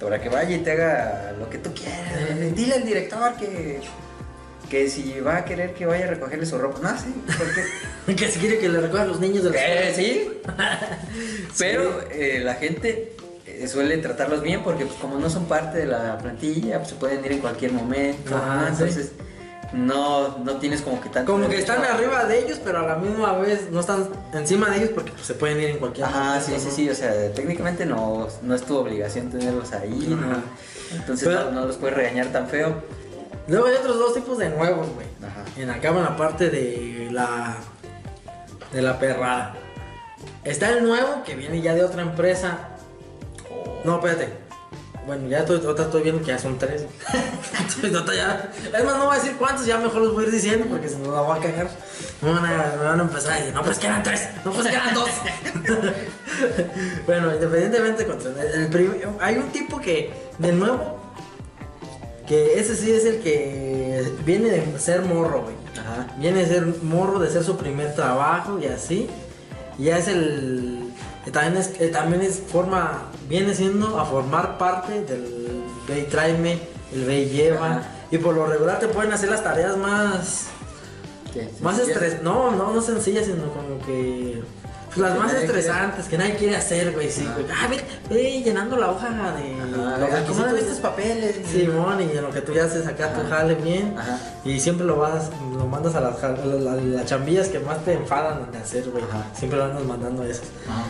para 0.00 0.20
que 0.20 0.28
vaya 0.28 0.56
y 0.56 0.60
te 0.60 0.72
haga 0.72 1.32
lo 1.38 1.48
que 1.50 1.58
tú 1.58 1.70
quieras. 1.74 1.98
Sí. 2.38 2.50
Dile 2.54 2.74
al 2.74 2.84
director 2.84 3.34
que, 3.36 3.80
que 4.70 4.88
si 4.90 5.20
va 5.20 5.36
a 5.38 5.44
querer 5.44 5.74
que 5.74 5.86
vaya 5.86 6.06
a 6.06 6.08
recogerle 6.08 6.44
su 6.46 6.58
ropa. 6.58 6.78
No, 6.82 6.98
sí, 6.98 7.14
porque 7.38 8.16
que 8.16 8.30
si 8.30 8.38
quiere 8.38 8.58
que 8.58 8.68
le 8.68 8.80
recojan 8.80 9.08
los 9.08 9.20
niños 9.20 9.44
de 9.44 9.50
la 9.50 9.56
Eh, 9.88 9.92
sí. 9.94 10.30
Pero 11.58 12.00
eh, 12.10 12.40
la 12.42 12.54
gente 12.54 13.11
suele 13.68 13.98
tratarlos 13.98 14.42
bien 14.42 14.62
porque 14.62 14.86
pues, 14.86 14.98
como 15.00 15.18
no 15.18 15.28
son 15.30 15.44
parte 15.46 15.78
de 15.78 15.86
la 15.86 16.18
plantilla, 16.18 16.78
pues 16.78 16.90
se 16.90 16.94
pueden 16.96 17.24
ir 17.24 17.32
en 17.32 17.38
cualquier 17.38 17.72
momento. 17.72 18.36
Ajá, 18.36 18.56
¿no? 18.56 18.76
sí. 18.76 18.82
Entonces 18.82 19.12
no, 19.72 20.38
no 20.38 20.56
tienes 20.56 20.82
como 20.82 21.00
que 21.00 21.08
tanto... 21.08 21.32
Como 21.32 21.48
que 21.48 21.58
están 21.58 21.82
arriba 21.84 22.24
de 22.24 22.40
ellos, 22.44 22.60
pero 22.62 22.80
a 22.80 22.82
la 22.86 22.96
misma 22.96 23.32
vez 23.38 23.70
no 23.70 23.80
están 23.80 24.08
encima 24.34 24.68
de 24.70 24.78
ellos 24.78 24.90
porque 24.94 25.12
pues, 25.12 25.26
se 25.26 25.34
pueden 25.34 25.60
ir 25.60 25.70
en 25.70 25.78
cualquier 25.78 26.06
Ajá, 26.06 26.40
sí, 26.40 26.50
momento, 26.52 26.58
sí, 26.60 26.68
¿no? 26.68 26.74
sí, 26.76 26.90
o 26.90 26.94
sea, 26.94 27.32
técnicamente 27.32 27.86
no, 27.86 28.28
no 28.42 28.54
es 28.54 28.62
tu 28.62 28.76
obligación 28.76 29.30
tenerlos 29.30 29.72
ahí. 29.72 30.16
Entonces 30.94 31.26
Pero- 31.28 31.44
no, 31.50 31.60
no 31.62 31.66
los 31.66 31.76
puedes 31.76 31.96
regañar 31.96 32.26
tan 32.28 32.48
feo. 32.48 32.74
Luego 33.48 33.66
hay 33.66 33.74
otros 33.74 33.98
dos 33.98 34.14
tipos 34.14 34.38
de 34.38 34.50
nuevos, 34.50 34.88
güey. 34.94 35.06
En 35.56 35.70
acá 35.70 35.88
en 35.88 36.02
la 36.02 36.16
parte 36.16 36.48
de 36.50 37.08
la 37.10 37.56
de 38.72 38.82
la 38.82 38.98
perrada. 38.98 39.54
Está 40.44 40.70
el 40.70 40.84
nuevo 40.84 41.22
que 41.24 41.34
viene 41.34 41.60
ya 41.60 41.74
de 41.74 41.84
otra 41.84 42.02
empresa. 42.02 42.68
No, 43.84 43.96
espérate. 43.96 44.28
Bueno, 45.04 45.28
ya 45.28 45.40
estoy, 45.40 45.56
estoy 45.58 46.02
viendo 46.02 46.20
que 46.22 46.28
ya 46.28 46.38
son 46.38 46.58
tres. 46.58 46.84
Entonces, 47.58 47.94
otra 47.96 48.14
ya- 48.14 48.52
es 48.78 48.84
más, 48.84 48.96
no 48.96 49.06
voy 49.06 49.16
a 49.16 49.18
decir 49.18 49.34
cuántos, 49.36 49.66
ya 49.66 49.78
mejor 49.78 50.02
los 50.02 50.14
voy 50.14 50.24
a 50.24 50.26
ir 50.28 50.32
diciendo 50.32 50.66
porque 50.70 50.88
si 50.88 50.94
no 50.96 51.12
la 51.12 51.22
voy 51.22 51.36
a 51.38 51.40
cagar. 51.42 51.68
Me 52.20 52.30
van 52.30 52.44
a, 52.44 52.74
me 52.78 52.84
van 52.84 53.00
a 53.00 53.02
empezar 53.02 53.32
a 53.32 53.36
decir, 53.38 53.52
no, 53.52 53.62
pues 53.64 53.78
que 53.80 53.86
eran 53.88 54.02
tres, 54.04 54.28
no, 54.44 54.52
pues 54.52 54.68
que 54.68 54.74
eran 54.74 54.94
dos. 54.94 55.08
bueno, 57.06 57.34
independientemente, 57.34 58.06
contra- 58.06 58.30
el 58.54 58.68
prim- 58.68 58.94
hay 59.20 59.36
un 59.38 59.48
tipo 59.50 59.80
que, 59.80 60.12
de 60.38 60.52
nuevo, 60.52 61.00
que 62.26 62.60
ese 62.60 62.76
sí 62.76 62.92
es 62.92 63.04
el 63.04 63.20
que 63.20 64.04
viene 64.24 64.50
de 64.50 64.78
ser 64.78 65.02
morro, 65.02 65.42
güey. 65.42 65.56
Ajá. 65.80 66.06
Viene 66.18 66.40
de 66.40 66.46
ser 66.46 66.66
morro, 66.82 67.18
de 67.18 67.28
ser 67.30 67.42
su 67.42 67.56
primer 67.56 67.94
trabajo 67.94 68.58
y 68.60 68.66
así. 68.66 69.08
Y 69.78 69.84
ya 69.84 69.98
es 69.98 70.06
el. 70.08 70.91
Que 71.24 71.30
También 71.30 71.56
es, 71.56 71.68
que 71.68 71.88
también 71.88 72.22
es 72.22 72.40
forma. 72.40 73.04
Viene 73.28 73.54
siendo 73.54 73.98
a 73.98 74.04
formar 74.04 74.58
parte 74.58 75.02
del 75.04 75.62
ve 75.88 76.00
y 76.00 76.10
tráeme, 76.10 76.58
el 76.92 77.04
ve 77.04 77.20
y 77.22 77.28
lleva. 77.30 77.66
Ajá. 77.66 77.82
Y 78.10 78.18
por 78.18 78.34
lo 78.34 78.46
regular 78.46 78.78
te 78.78 78.88
pueden 78.88 79.12
hacer 79.12 79.30
las 79.30 79.42
tareas 79.42 79.76
más. 79.76 80.46
¿Qué? 81.32 81.48
Más 81.62 81.78
estres. 81.78 82.22
No, 82.22 82.50
no, 82.50 82.72
no 82.74 82.82
sencillas, 82.82 83.24
sino 83.24 83.44
como 83.54 83.78
que. 83.86 84.42
pues, 84.88 84.98
las 84.98 85.12
Que 85.14 85.18
más 85.18 85.30
quiere- 85.30 85.46
estresantes, 85.46 86.06
que 86.08 86.18
nadie 86.18 86.36
quiere 86.36 86.56
hacer, 86.56 86.92
güey. 86.92 87.10
Sí, 87.10 87.26
güey. 87.32 87.46
Ah, 87.50 87.68
ve, 87.70 87.80
ve 88.10 88.42
llenando 88.42 88.76
la 88.76 88.90
hoja 88.90 89.08
de. 89.08 89.14
Ajá, 89.14 89.94
¿Cómo 89.94 90.06
requisitos. 90.18 90.52
estos 90.58 90.78
papeles? 90.80 91.36
Simón, 91.50 92.00
y 92.02 92.14
en 92.18 92.22
lo 92.22 92.30
que 92.30 92.42
tú 92.42 92.52
ya 92.52 92.64
haces 92.64 92.86
acá 92.86 93.14
tu 93.14 93.20
Ajá. 93.22 93.30
jale 93.36 93.54
bien. 93.54 93.96
Ajá. 93.98 94.18
Y 94.44 94.60
siempre 94.60 94.84
lo 94.86 94.96
vas, 94.96 95.30
lo 95.56 95.64
mandas 95.66 95.94
a 95.94 96.02
las, 96.02 96.22
a 96.22 96.28
la- 96.32 96.72
a 96.72 96.76
las 96.76 97.06
chambillas 97.06 97.48
que 97.48 97.60
más 97.60 97.82
te 97.82 97.94
enfadan 97.94 98.52
de 98.52 98.58
hacer, 98.58 98.90
güey. 98.90 99.02
Siempre 99.34 99.58
lo 99.58 99.64
andas 99.64 99.84
mandando 99.84 100.22
esas. 100.24 100.44
Ajá. 100.68 100.84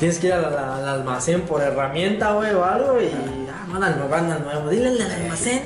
Tienes 0.00 0.18
que 0.18 0.26
ir 0.28 0.32
al, 0.32 0.44
al- 0.46 0.58
al 0.58 0.88
almacén 0.88 1.42
por 1.42 1.62
herramienta, 1.62 2.32
güey, 2.32 2.52
o 2.54 2.64
algo. 2.64 3.00
Y 3.00 3.06
ah, 3.48 3.66
manda 3.68 3.86
al 3.88 3.98
nuevo. 4.44 4.68
Dile 4.70 4.88
al 4.88 5.00
almacén 5.12 5.62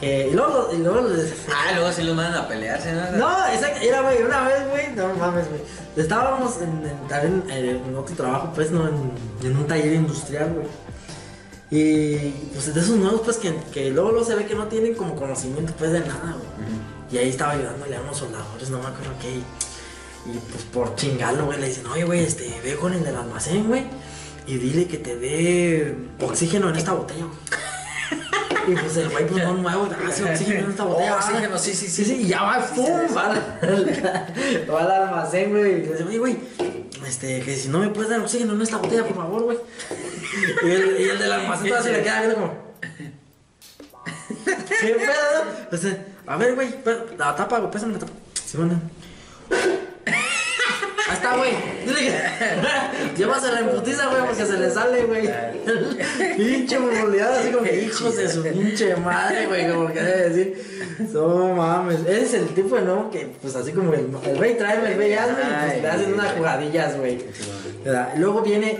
que. 0.00 0.28
Y 0.28 0.34
luego, 0.34 0.68
y 0.72 0.78
luego 0.78 1.06
Ah, 1.48 1.72
luego 1.74 1.90
sí 1.92 2.02
los 2.02 2.14
mandan 2.14 2.42
a 2.44 2.48
pelearse, 2.48 2.92
¿no? 2.92 3.10
no, 3.12 3.46
exacto, 3.48 3.80
era, 3.80 4.02
güey, 4.02 4.22
una 4.22 4.42
vez, 4.48 4.68
güey, 4.70 4.88
no 4.94 5.14
mames, 5.14 5.48
güey. 5.48 5.60
Estábamos 5.96 6.56
en, 6.60 6.86
en- 6.86 7.08
también 7.08 7.42
eh, 7.50 7.80
en 7.86 7.96
otro 7.96 8.14
trabajo, 8.14 8.52
pues, 8.54 8.70
no, 8.70 8.86
en, 8.88 9.12
en 9.42 9.56
un 9.56 9.66
taller 9.66 9.92
industrial, 9.94 10.52
güey. 10.54 10.66
Y 11.70 12.16
pues 12.54 12.72
de 12.74 12.80
esos 12.80 12.96
nuevos, 12.96 13.20
pues, 13.24 13.36
que, 13.36 13.54
que 13.72 13.90
luego, 13.90 14.10
luego 14.10 14.24
se 14.24 14.34
ve 14.34 14.46
que 14.46 14.54
no 14.54 14.66
tienen 14.68 14.94
como 14.94 15.14
conocimiento, 15.14 15.72
pues, 15.78 15.92
de 15.92 16.00
nada, 16.00 16.34
güey. 16.36 16.78
Y 17.12 17.18
ahí 17.18 17.28
estaba 17.30 17.52
ayudándole 17.52 17.96
a 17.96 18.00
unos 18.00 18.16
soldadores, 18.16 18.70
no 18.70 18.78
me 18.78 18.86
acuerdo 18.86 19.12
qué. 19.20 19.40
Y, 20.28 20.38
pues 20.38 20.64
por 20.64 20.94
chingarlo, 20.96 21.46
güey, 21.46 21.58
le 21.58 21.68
dicen, 21.68 21.86
oye, 21.86 22.04
güey, 22.04 22.24
este, 22.24 22.60
ve 22.62 22.76
con 22.76 22.92
el 22.92 23.02
del 23.02 23.16
almacén, 23.16 23.66
güey. 23.66 23.84
Y 24.46 24.56
dile 24.56 24.86
que 24.86 24.98
te 24.98 25.16
dé 25.16 25.94
oxígeno 26.20 26.68
en 26.68 26.76
esta 26.76 26.92
botella, 26.92 27.24
güey. 27.24 27.38
Y 28.68 28.74
pues 28.74 28.96
el 28.98 29.08
güey, 29.08 29.26
pues 29.26 29.44
no 29.44 29.54
nuevo, 29.54 29.88
hace 30.06 30.24
oxígeno 30.24 30.66
en 30.66 30.70
esta 30.70 30.84
botella. 30.84 31.14
Oh, 31.14 31.18
oxígeno, 31.18 31.58
sí, 31.58 31.72
sí, 31.72 31.86
sí. 31.86 32.04
Sí, 32.04 32.04
sí, 32.04 32.22
y 32.22 32.28
ya 32.28 32.42
va, 32.42 32.66
¡pum! 32.66 33.16
Va 33.16 33.30
al, 33.30 33.36
va 34.70 34.80
al 34.80 34.90
almacén, 34.90 35.50
güey. 35.50 35.62
Y 35.62 35.86
le 35.86 35.92
dice, 35.92 36.04
oye, 36.04 36.18
güey, 36.18 36.38
este, 37.06 37.40
que 37.40 37.56
si 37.56 37.68
no 37.68 37.78
me 37.78 37.88
puedes 37.88 38.10
dar 38.10 38.20
oxígeno 38.20 38.52
en 38.52 38.62
esta 38.62 38.76
botella, 38.76 39.04
por 39.04 39.16
favor, 39.16 39.42
güey. 39.44 39.58
Y 40.62 40.70
el, 40.70 41.00
y 41.00 41.08
el 41.08 41.18
del 41.18 41.32
almacén 41.32 41.68
todavía 41.68 41.90
se 41.90 41.96
le 41.96 42.02
queda 42.02 42.20
viendo 42.20 42.34
como. 42.36 42.68
¿Qué 44.80 44.94
pedo? 44.94 45.78
Sea, 45.78 46.06
a 46.26 46.36
ver, 46.36 46.54
güey, 46.54 46.74
la 47.16 47.34
tapa, 47.34 47.58
güey, 47.58 47.70
pésame 47.70 47.94
la 47.94 48.00
tapa. 48.00 48.12
Se 48.44 48.58
manda. 48.58 48.76
Ahí 51.08 51.14
está, 51.14 51.36
güey. 51.36 51.52
Dile 51.86 52.00
que. 52.00 53.16
Llévasela 53.16 53.60
en 53.60 53.68
putiza, 53.70 54.06
güey, 54.08 54.26
porque 54.26 54.44
se 54.44 54.58
le 54.58 54.70
sale, 54.70 55.04
güey. 55.04 55.28
Pinche 56.36 56.78
movilidad, 56.78 57.38
así 57.38 57.50
como 57.50 57.64
que 57.64 57.82
hijos 57.84 58.16
de 58.16 58.28
su 58.28 58.42
pinche 58.42 58.94
madre, 58.96 59.46
güey, 59.46 59.70
como 59.70 59.88
que 59.88 60.02
debe 60.02 60.28
decir. 60.28 60.98
No 61.12 61.54
mames. 61.54 62.00
Ese 62.00 62.22
es 62.22 62.34
el 62.34 62.48
tipo 62.48 62.76
de 62.76 62.82
nuevo 62.82 63.10
que, 63.10 63.26
pues 63.40 63.56
así 63.56 63.72
como 63.72 63.94
el, 63.94 64.10
el 64.24 64.36
güey 64.36 64.58
tráeme, 64.58 64.90
el 64.90 64.96
güey 64.96 65.14
hazme, 65.14 65.42
y 65.42 65.70
pues 65.70 65.82
te 65.82 65.88
hacen 65.88 66.14
unas 66.14 66.32
jugadillas, 66.32 66.96
güey. 66.98 67.24
Luego 68.16 68.42
viene 68.42 68.78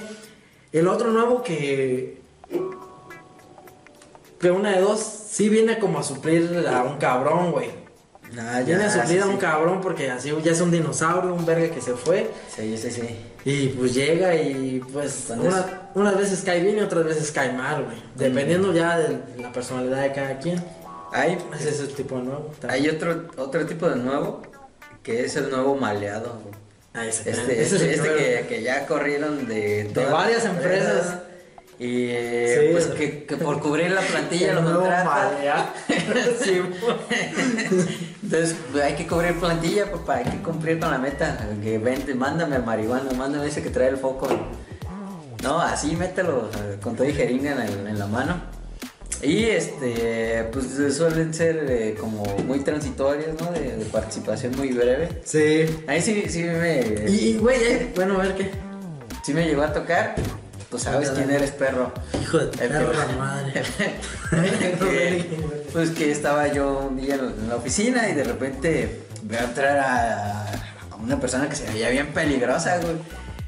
el 0.72 0.86
otro 0.88 1.10
nuevo 1.10 1.42
que. 1.42 2.18
Que 4.38 4.50
una 4.52 4.72
de 4.72 4.80
dos, 4.82 5.00
sí 5.00 5.48
viene 5.48 5.78
como 5.78 5.98
a 5.98 6.02
suplir 6.02 6.64
a 6.70 6.82
un 6.82 6.98
cabrón, 6.98 7.50
güey. 7.50 7.70
Ah, 8.38 8.60
Viene 8.64 8.84
a 8.84 8.90
sí, 8.90 8.98
suplir 9.00 9.20
a 9.20 9.24
sí. 9.24 9.28
un 9.30 9.36
cabrón 9.38 9.80
porque 9.80 10.10
así 10.10 10.32
ya 10.44 10.52
es 10.52 10.60
un 10.60 10.70
dinosaurio, 10.70 11.32
un 11.34 11.46
verga 11.46 11.74
que 11.74 11.80
se 11.80 11.94
fue. 11.94 12.30
Sí, 12.54 12.76
sí, 12.76 12.90
sí. 12.90 13.16
Y 13.44 13.68
pues 13.68 13.94
llega 13.94 14.34
y 14.34 14.80
pues 14.92 15.26
una- 15.30 15.88
unas 15.94 16.16
veces 16.18 16.42
cae 16.44 16.60
bien 16.60 16.76
y 16.78 16.80
otras 16.80 17.04
veces 17.04 17.30
cae 17.32 17.52
mal, 17.52 17.84
güey. 17.84 17.96
Dependiendo 18.16 18.72
ya 18.72 18.98
de 18.98 19.18
la 19.40 19.50
personalidad 19.52 20.02
de 20.02 20.12
cada 20.12 20.38
quien. 20.38 20.62
Hay, 21.12 21.38
Ese 21.58 21.70
es 21.70 21.80
el 21.80 21.88
tipo 21.94 22.16
de 22.16 22.22
nuevo. 22.24 22.50
hay 22.68 22.88
otro, 22.90 23.28
otro 23.38 23.64
tipo 23.64 23.88
de 23.88 23.96
nuevo 23.96 24.42
que 25.02 25.24
es 25.24 25.36
el 25.36 25.48
nuevo 25.48 25.74
maleado. 25.76 26.38
güey. 26.42 26.54
Ah, 26.92 27.06
ese, 27.06 27.30
Este, 27.30 27.62
ese 27.62 27.76
es 27.76 27.82
este, 27.82 27.94
este 27.94 28.14
que, 28.42 28.46
que 28.48 28.62
ya 28.62 28.86
corrieron 28.86 29.46
de, 29.48 29.90
todas 29.94 30.10
varias 30.12 30.44
empresas. 30.44 31.18
Y 31.80 32.08
Sí. 32.08 32.68
pues 32.72 32.86
que, 32.86 33.24
que 33.24 33.36
por 33.36 33.60
cubrir 33.60 33.90
la 33.92 34.00
plantilla 34.00 34.54
lo 34.54 34.62
malea. 35.04 35.72
Sí, 36.42 36.60
Entonces 38.22 38.56
pues, 38.72 38.84
hay 38.84 38.94
que 38.94 39.06
cubrir 39.06 39.38
plantilla, 39.38 39.90
papá, 39.90 40.16
hay 40.16 40.24
que 40.24 40.38
cumplir 40.42 40.78
con 40.80 40.90
la 40.90 40.98
meta. 40.98 41.38
Que 41.62 41.78
vente, 41.78 42.14
mándame 42.14 42.56
al 42.56 42.64
marihuana, 42.64 43.10
mándame 43.16 43.46
ese 43.46 43.62
que 43.62 43.70
trae 43.70 43.88
el 43.88 43.96
foco. 43.96 44.28
No, 45.42 45.60
así 45.60 45.94
mételo 45.94 46.50
con 46.82 46.96
todo 46.96 47.08
y 47.08 47.12
jeringa 47.14 47.52
en, 47.52 47.60
el- 47.60 47.86
en 47.86 47.98
la 47.98 48.06
mano. 48.06 48.40
Y 49.22 49.44
este, 49.46 50.48
pues 50.52 50.66
suelen 50.96 51.32
ser 51.34 51.66
eh, 51.68 51.96
como 51.98 52.24
muy 52.46 52.60
transitorios, 52.60 53.40
¿no? 53.40 53.50
De, 53.52 53.76
de 53.76 53.84
participación 53.86 54.56
muy 54.56 54.72
breve. 54.72 55.08
sí. 55.24 55.64
Ahí 55.88 56.00
sí, 56.02 56.24
sí 56.28 56.42
me, 56.44 56.80
Y, 57.08 57.30
y, 57.30 57.38
güey, 57.38 57.56
eh, 57.62 57.92
bueno, 57.96 58.14
a 58.20 58.22
ver 58.22 58.34
qué. 58.36 58.50
sí 59.24 59.32
me 59.32 59.44
llegó 59.44 59.62
a 59.62 59.72
tocar. 59.72 60.14
Pues 60.70 60.82
sabes 60.82 61.10
quién 61.10 61.30
eres, 61.30 61.50
perro. 61.52 61.92
Hijo 62.20 62.38
de 62.38 62.44
El 62.64 62.70
perra 62.70 63.06
que- 63.06 63.14
madre. 63.16 63.62
que, 64.78 65.40
pues 65.72 65.90
que 65.90 66.10
estaba 66.12 66.48
yo 66.48 66.88
un 66.90 66.96
día 67.00 67.14
en 67.14 67.48
la 67.48 67.56
oficina 67.56 68.08
y 68.08 68.14
de 68.14 68.24
repente 68.24 69.00
veo 69.22 69.40
entrar 69.44 69.78
a, 69.78 70.42
a 70.90 70.96
una 71.02 71.18
persona 71.18 71.48
que 71.48 71.56
se 71.56 71.64
veía 71.70 71.88
bien 71.90 72.08
peligrosa, 72.12 72.78
güey. 72.78 72.96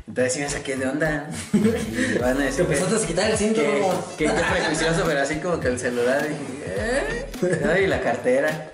Entonces 0.09 0.33
sí 0.33 0.41
me 0.41 0.49
saqué 0.49 0.77
de 0.77 0.89
onda. 0.89 1.29
Y 1.53 2.19
van 2.19 2.37
a 2.41 2.45
decir 2.45 2.63
empezaste 2.63 2.97
a 2.97 3.07
quitar 3.07 3.31
el 3.31 3.37
cinto, 3.37 3.61
que, 3.61 4.25
que- 4.25 4.25
que 4.33 4.41
prejuicioso, 4.53 5.03
pero 5.07 5.21
así 5.21 5.37
como 5.37 5.61
que 5.61 5.69
el 5.69 5.79
celular 5.79 6.27
dije, 6.27 6.65
¿eh? 6.67 7.83
Y 7.85 7.87
la 7.87 8.01
cartera. 8.01 8.71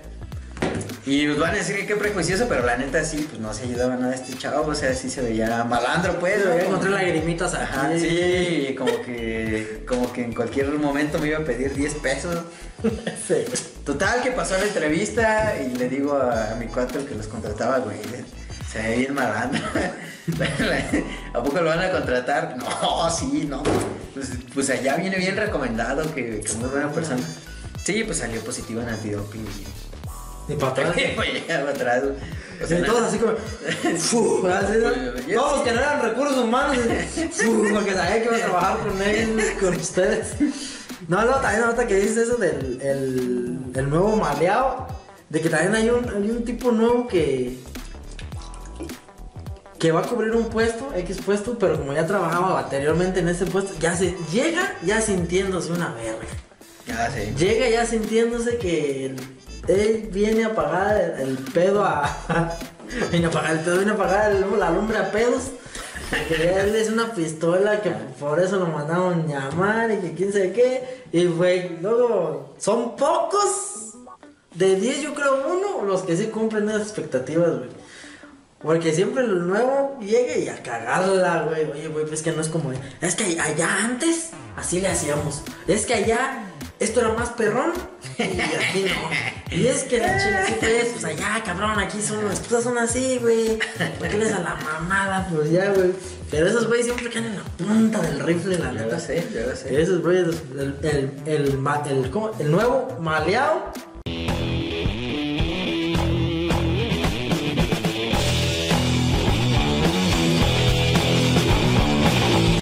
Y 1.07 1.25
nos 1.25 1.39
van 1.39 1.51
a 1.51 1.57
decir 1.59 1.77
que 1.77 1.85
qué 1.85 1.95
prejuicioso, 1.95 2.47
pero 2.49 2.65
la 2.65 2.75
neta 2.75 3.01
sí, 3.05 3.25
pues 3.29 3.39
no 3.39 3.53
se 3.53 3.63
ayudaba 3.63 3.95
nada 3.95 4.13
este 4.13 4.37
chavo, 4.37 4.69
o 4.69 4.75
sea, 4.75 4.93
sí 4.93 5.09
se 5.09 5.21
veía 5.21 5.63
malandro, 5.63 6.19
pues. 6.19 6.43
Yo 6.43 6.51
encontré 6.51 6.89
lagrimitas. 6.89 7.53
Ajá, 7.53 7.97
sí, 7.97 8.75
como 8.77 9.01
que, 9.03 9.85
como 9.87 10.11
que 10.11 10.25
en 10.25 10.33
cualquier 10.33 10.67
momento 10.73 11.17
me 11.19 11.29
iba 11.29 11.37
a 11.37 11.45
pedir 11.45 11.73
10 11.73 11.93
pesos. 11.95 12.35
Sí. 13.27 13.43
Total, 13.83 14.21
que 14.21 14.31
pasó 14.31 14.55
la 14.57 14.65
entrevista 14.65 15.55
y 15.59 15.75
le 15.77 15.89
digo 15.89 16.13
a, 16.13 16.51
a 16.51 16.55
mi 16.55 16.67
cuatro 16.67 17.03
que 17.05 17.15
los 17.15 17.27
contrataba, 17.27 17.79
güey, 17.79 17.97
se 18.71 18.81
ve 18.81 18.97
bien 18.97 19.15
malandro. 19.15 19.61
¿A 21.33 21.41
poco 21.41 21.59
lo 21.59 21.65
van 21.65 21.79
a 21.79 21.91
contratar? 21.91 22.55
No, 22.57 23.09
sí, 23.09 23.47
no. 23.49 23.63
Pues, 24.13 24.29
pues 24.53 24.69
allá 24.69 24.95
viene 24.97 25.17
bien 25.17 25.35
recomendado, 25.35 26.13
que, 26.13 26.39
que 26.41 26.45
es 26.45 26.55
muy 26.57 26.69
buena 26.69 26.91
persona. 26.91 27.23
Sí, 27.83 28.03
pues 28.03 28.19
salió 28.19 28.41
positivo 28.41 28.81
en 28.81 28.89
antidoping. 28.89 29.45
Ni 30.47 30.55
para 30.55 30.71
atrás. 31.71 32.03
O 32.63 32.65
sea, 32.65 32.79
Sí, 32.79 32.83
todos 32.85 33.01
así 33.03 33.17
como. 33.19 33.33
Todos 35.33 35.57
sí. 35.59 35.63
que 35.63 35.71
no 35.73 35.79
eran 35.79 36.01
recursos 36.01 36.37
humanos. 36.37 36.77
fu, 37.31 37.67
porque 37.71 37.93
sabía 37.93 38.21
que 38.21 38.25
iba 38.25 38.35
a 38.35 38.39
trabajar 38.39 38.79
con 38.79 39.01
ellos, 39.01 39.43
con 39.59 39.75
ustedes. 39.75 40.33
No, 41.07 41.23
no, 41.23 41.35
también 41.35 41.63
ahorita 41.63 41.85
que 41.85 41.95
dices 41.97 42.17
eso 42.17 42.37
del 42.37 42.81
el, 42.81 43.59
el 43.75 43.89
nuevo 43.89 44.15
maleado. 44.15 44.87
De 45.29 45.41
que 45.41 45.49
también 45.49 45.75
hay 45.75 45.89
un, 45.89 46.09
hay 46.09 46.31
un 46.31 46.45
tipo 46.45 46.71
nuevo 46.71 47.07
que. 47.07 47.57
Que 49.77 49.91
va 49.91 49.99
a 49.99 50.03
cubrir 50.03 50.31
un 50.31 50.49
puesto, 50.49 50.91
X 50.95 51.19
puesto, 51.23 51.59
pero 51.59 51.77
como 51.77 51.93
ya 51.93 52.07
trabajaba 52.07 52.59
anteriormente 52.59 53.19
en 53.19 53.27
ese 53.27 53.45
puesto, 53.45 53.73
ya 53.79 53.95
se 53.95 54.17
llega 54.31 54.75
ya 54.83 54.99
sintiéndose 55.01 55.71
una 55.71 55.93
verga. 55.93 56.25
Ya 56.87 57.11
sé. 57.11 57.35
Llega 57.37 57.69
ya 57.69 57.85
sintiéndose 57.85 58.57
que 58.57 59.15
él, 59.67 60.09
viene 60.11 60.45
a 60.45 60.55
pagar 60.55 61.15
el, 61.19 61.37
pedo 61.37 61.83
a. 61.83 62.17
viene 63.11 63.27
a 63.27 63.31
pagar 63.31 63.51
el 63.51 63.59
pedo, 63.59 63.77
viene 63.77 63.91
a 63.91 63.97
pagar 63.97 64.33
la 64.33 64.71
lumbre 64.71 64.97
a 64.97 65.11
pedos. 65.11 65.51
Que 66.29 66.59
él 66.59 66.73
es 66.75 66.89
una 66.89 67.13
pistola 67.13 67.81
que 67.81 67.89
por 68.17 68.39
eso 68.39 68.57
lo 68.57 68.67
mandaron 68.67 69.27
llamar 69.27 69.91
y 69.91 69.97
que 69.97 70.13
quién 70.13 70.31
sabe 70.31 70.53
qué. 70.53 71.03
Y 71.11 71.25
güey, 71.25 71.79
luego 71.81 72.55
son 72.57 72.95
pocos. 72.95 73.93
De 74.53 74.75
10 74.75 75.01
yo 75.01 75.13
creo 75.13 75.45
uno 75.47 75.85
los 75.85 76.01
que 76.01 76.15
sí 76.15 76.27
cumplen 76.27 76.69
esas 76.69 76.83
expectativas, 76.83 77.57
güey. 77.57 77.69
Porque 78.61 78.91
siempre 78.91 79.23
el 79.23 79.47
nuevo 79.47 79.99
llega 79.99 80.35
y 80.35 80.47
a 80.47 80.63
cagarla, 80.63 81.43
güey. 81.43 81.69
Oye, 81.69 81.87
güey, 81.89 82.05
pues 82.05 82.23
que 82.23 82.31
no 82.31 82.41
es 82.41 82.49
como. 82.49 82.71
Es 83.01 83.15
que 83.15 83.39
allá 83.39 83.83
antes 83.83 84.31
así 84.55 84.81
le 84.81 84.87
hacíamos. 84.87 85.43
Es 85.67 85.85
que 85.85 85.93
allá 85.93 86.43
esto 86.79 86.99
era 87.01 87.13
más 87.13 87.29
perrón 87.29 87.73
y 88.17 88.21
aquí 88.23 88.85
no. 88.85 89.55
Y 89.57 89.67
es 89.67 89.83
que 89.83 89.99
la 89.99 90.17
chica 90.17 90.45
sí 90.45 90.53
pues, 90.59 90.87
pues 90.93 91.05
allá, 91.05 91.41
cabrón, 91.43 91.79
aquí 91.79 92.01
son 92.01 92.25
las 92.25 92.39
cosas 92.41 92.63
son 92.65 92.77
así, 92.77 93.17
güey. 93.21 93.57
¿Por 93.97 94.07
qué 94.09 94.17
les 94.17 94.33
a 94.33 94.39
la 94.39 94.55
mamada? 94.55 95.27
Pues 95.33 95.51
ya, 95.51 95.71
güey. 95.71 95.91
Pero 96.29 96.47
esos 96.47 96.67
güeyes 96.67 96.85
siempre 96.87 97.09
caen 97.09 97.25
en 97.25 97.35
la 97.37 97.43
punta 97.43 98.01
del 98.01 98.19
rifle, 98.19 98.57
la 98.59 98.71
Yo 98.73 98.79
neta. 98.79 98.95
lo 98.95 98.99
sé, 98.99 99.25
yo 99.33 99.47
lo 99.47 99.55
sé. 99.55 99.81
Esos 99.81 100.01
güeyes, 100.01 100.27
el, 100.57 100.75
el, 100.83 101.11
el, 101.25 102.11
el 102.39 102.51
nuevo 102.51 102.97
maleado 102.99 103.71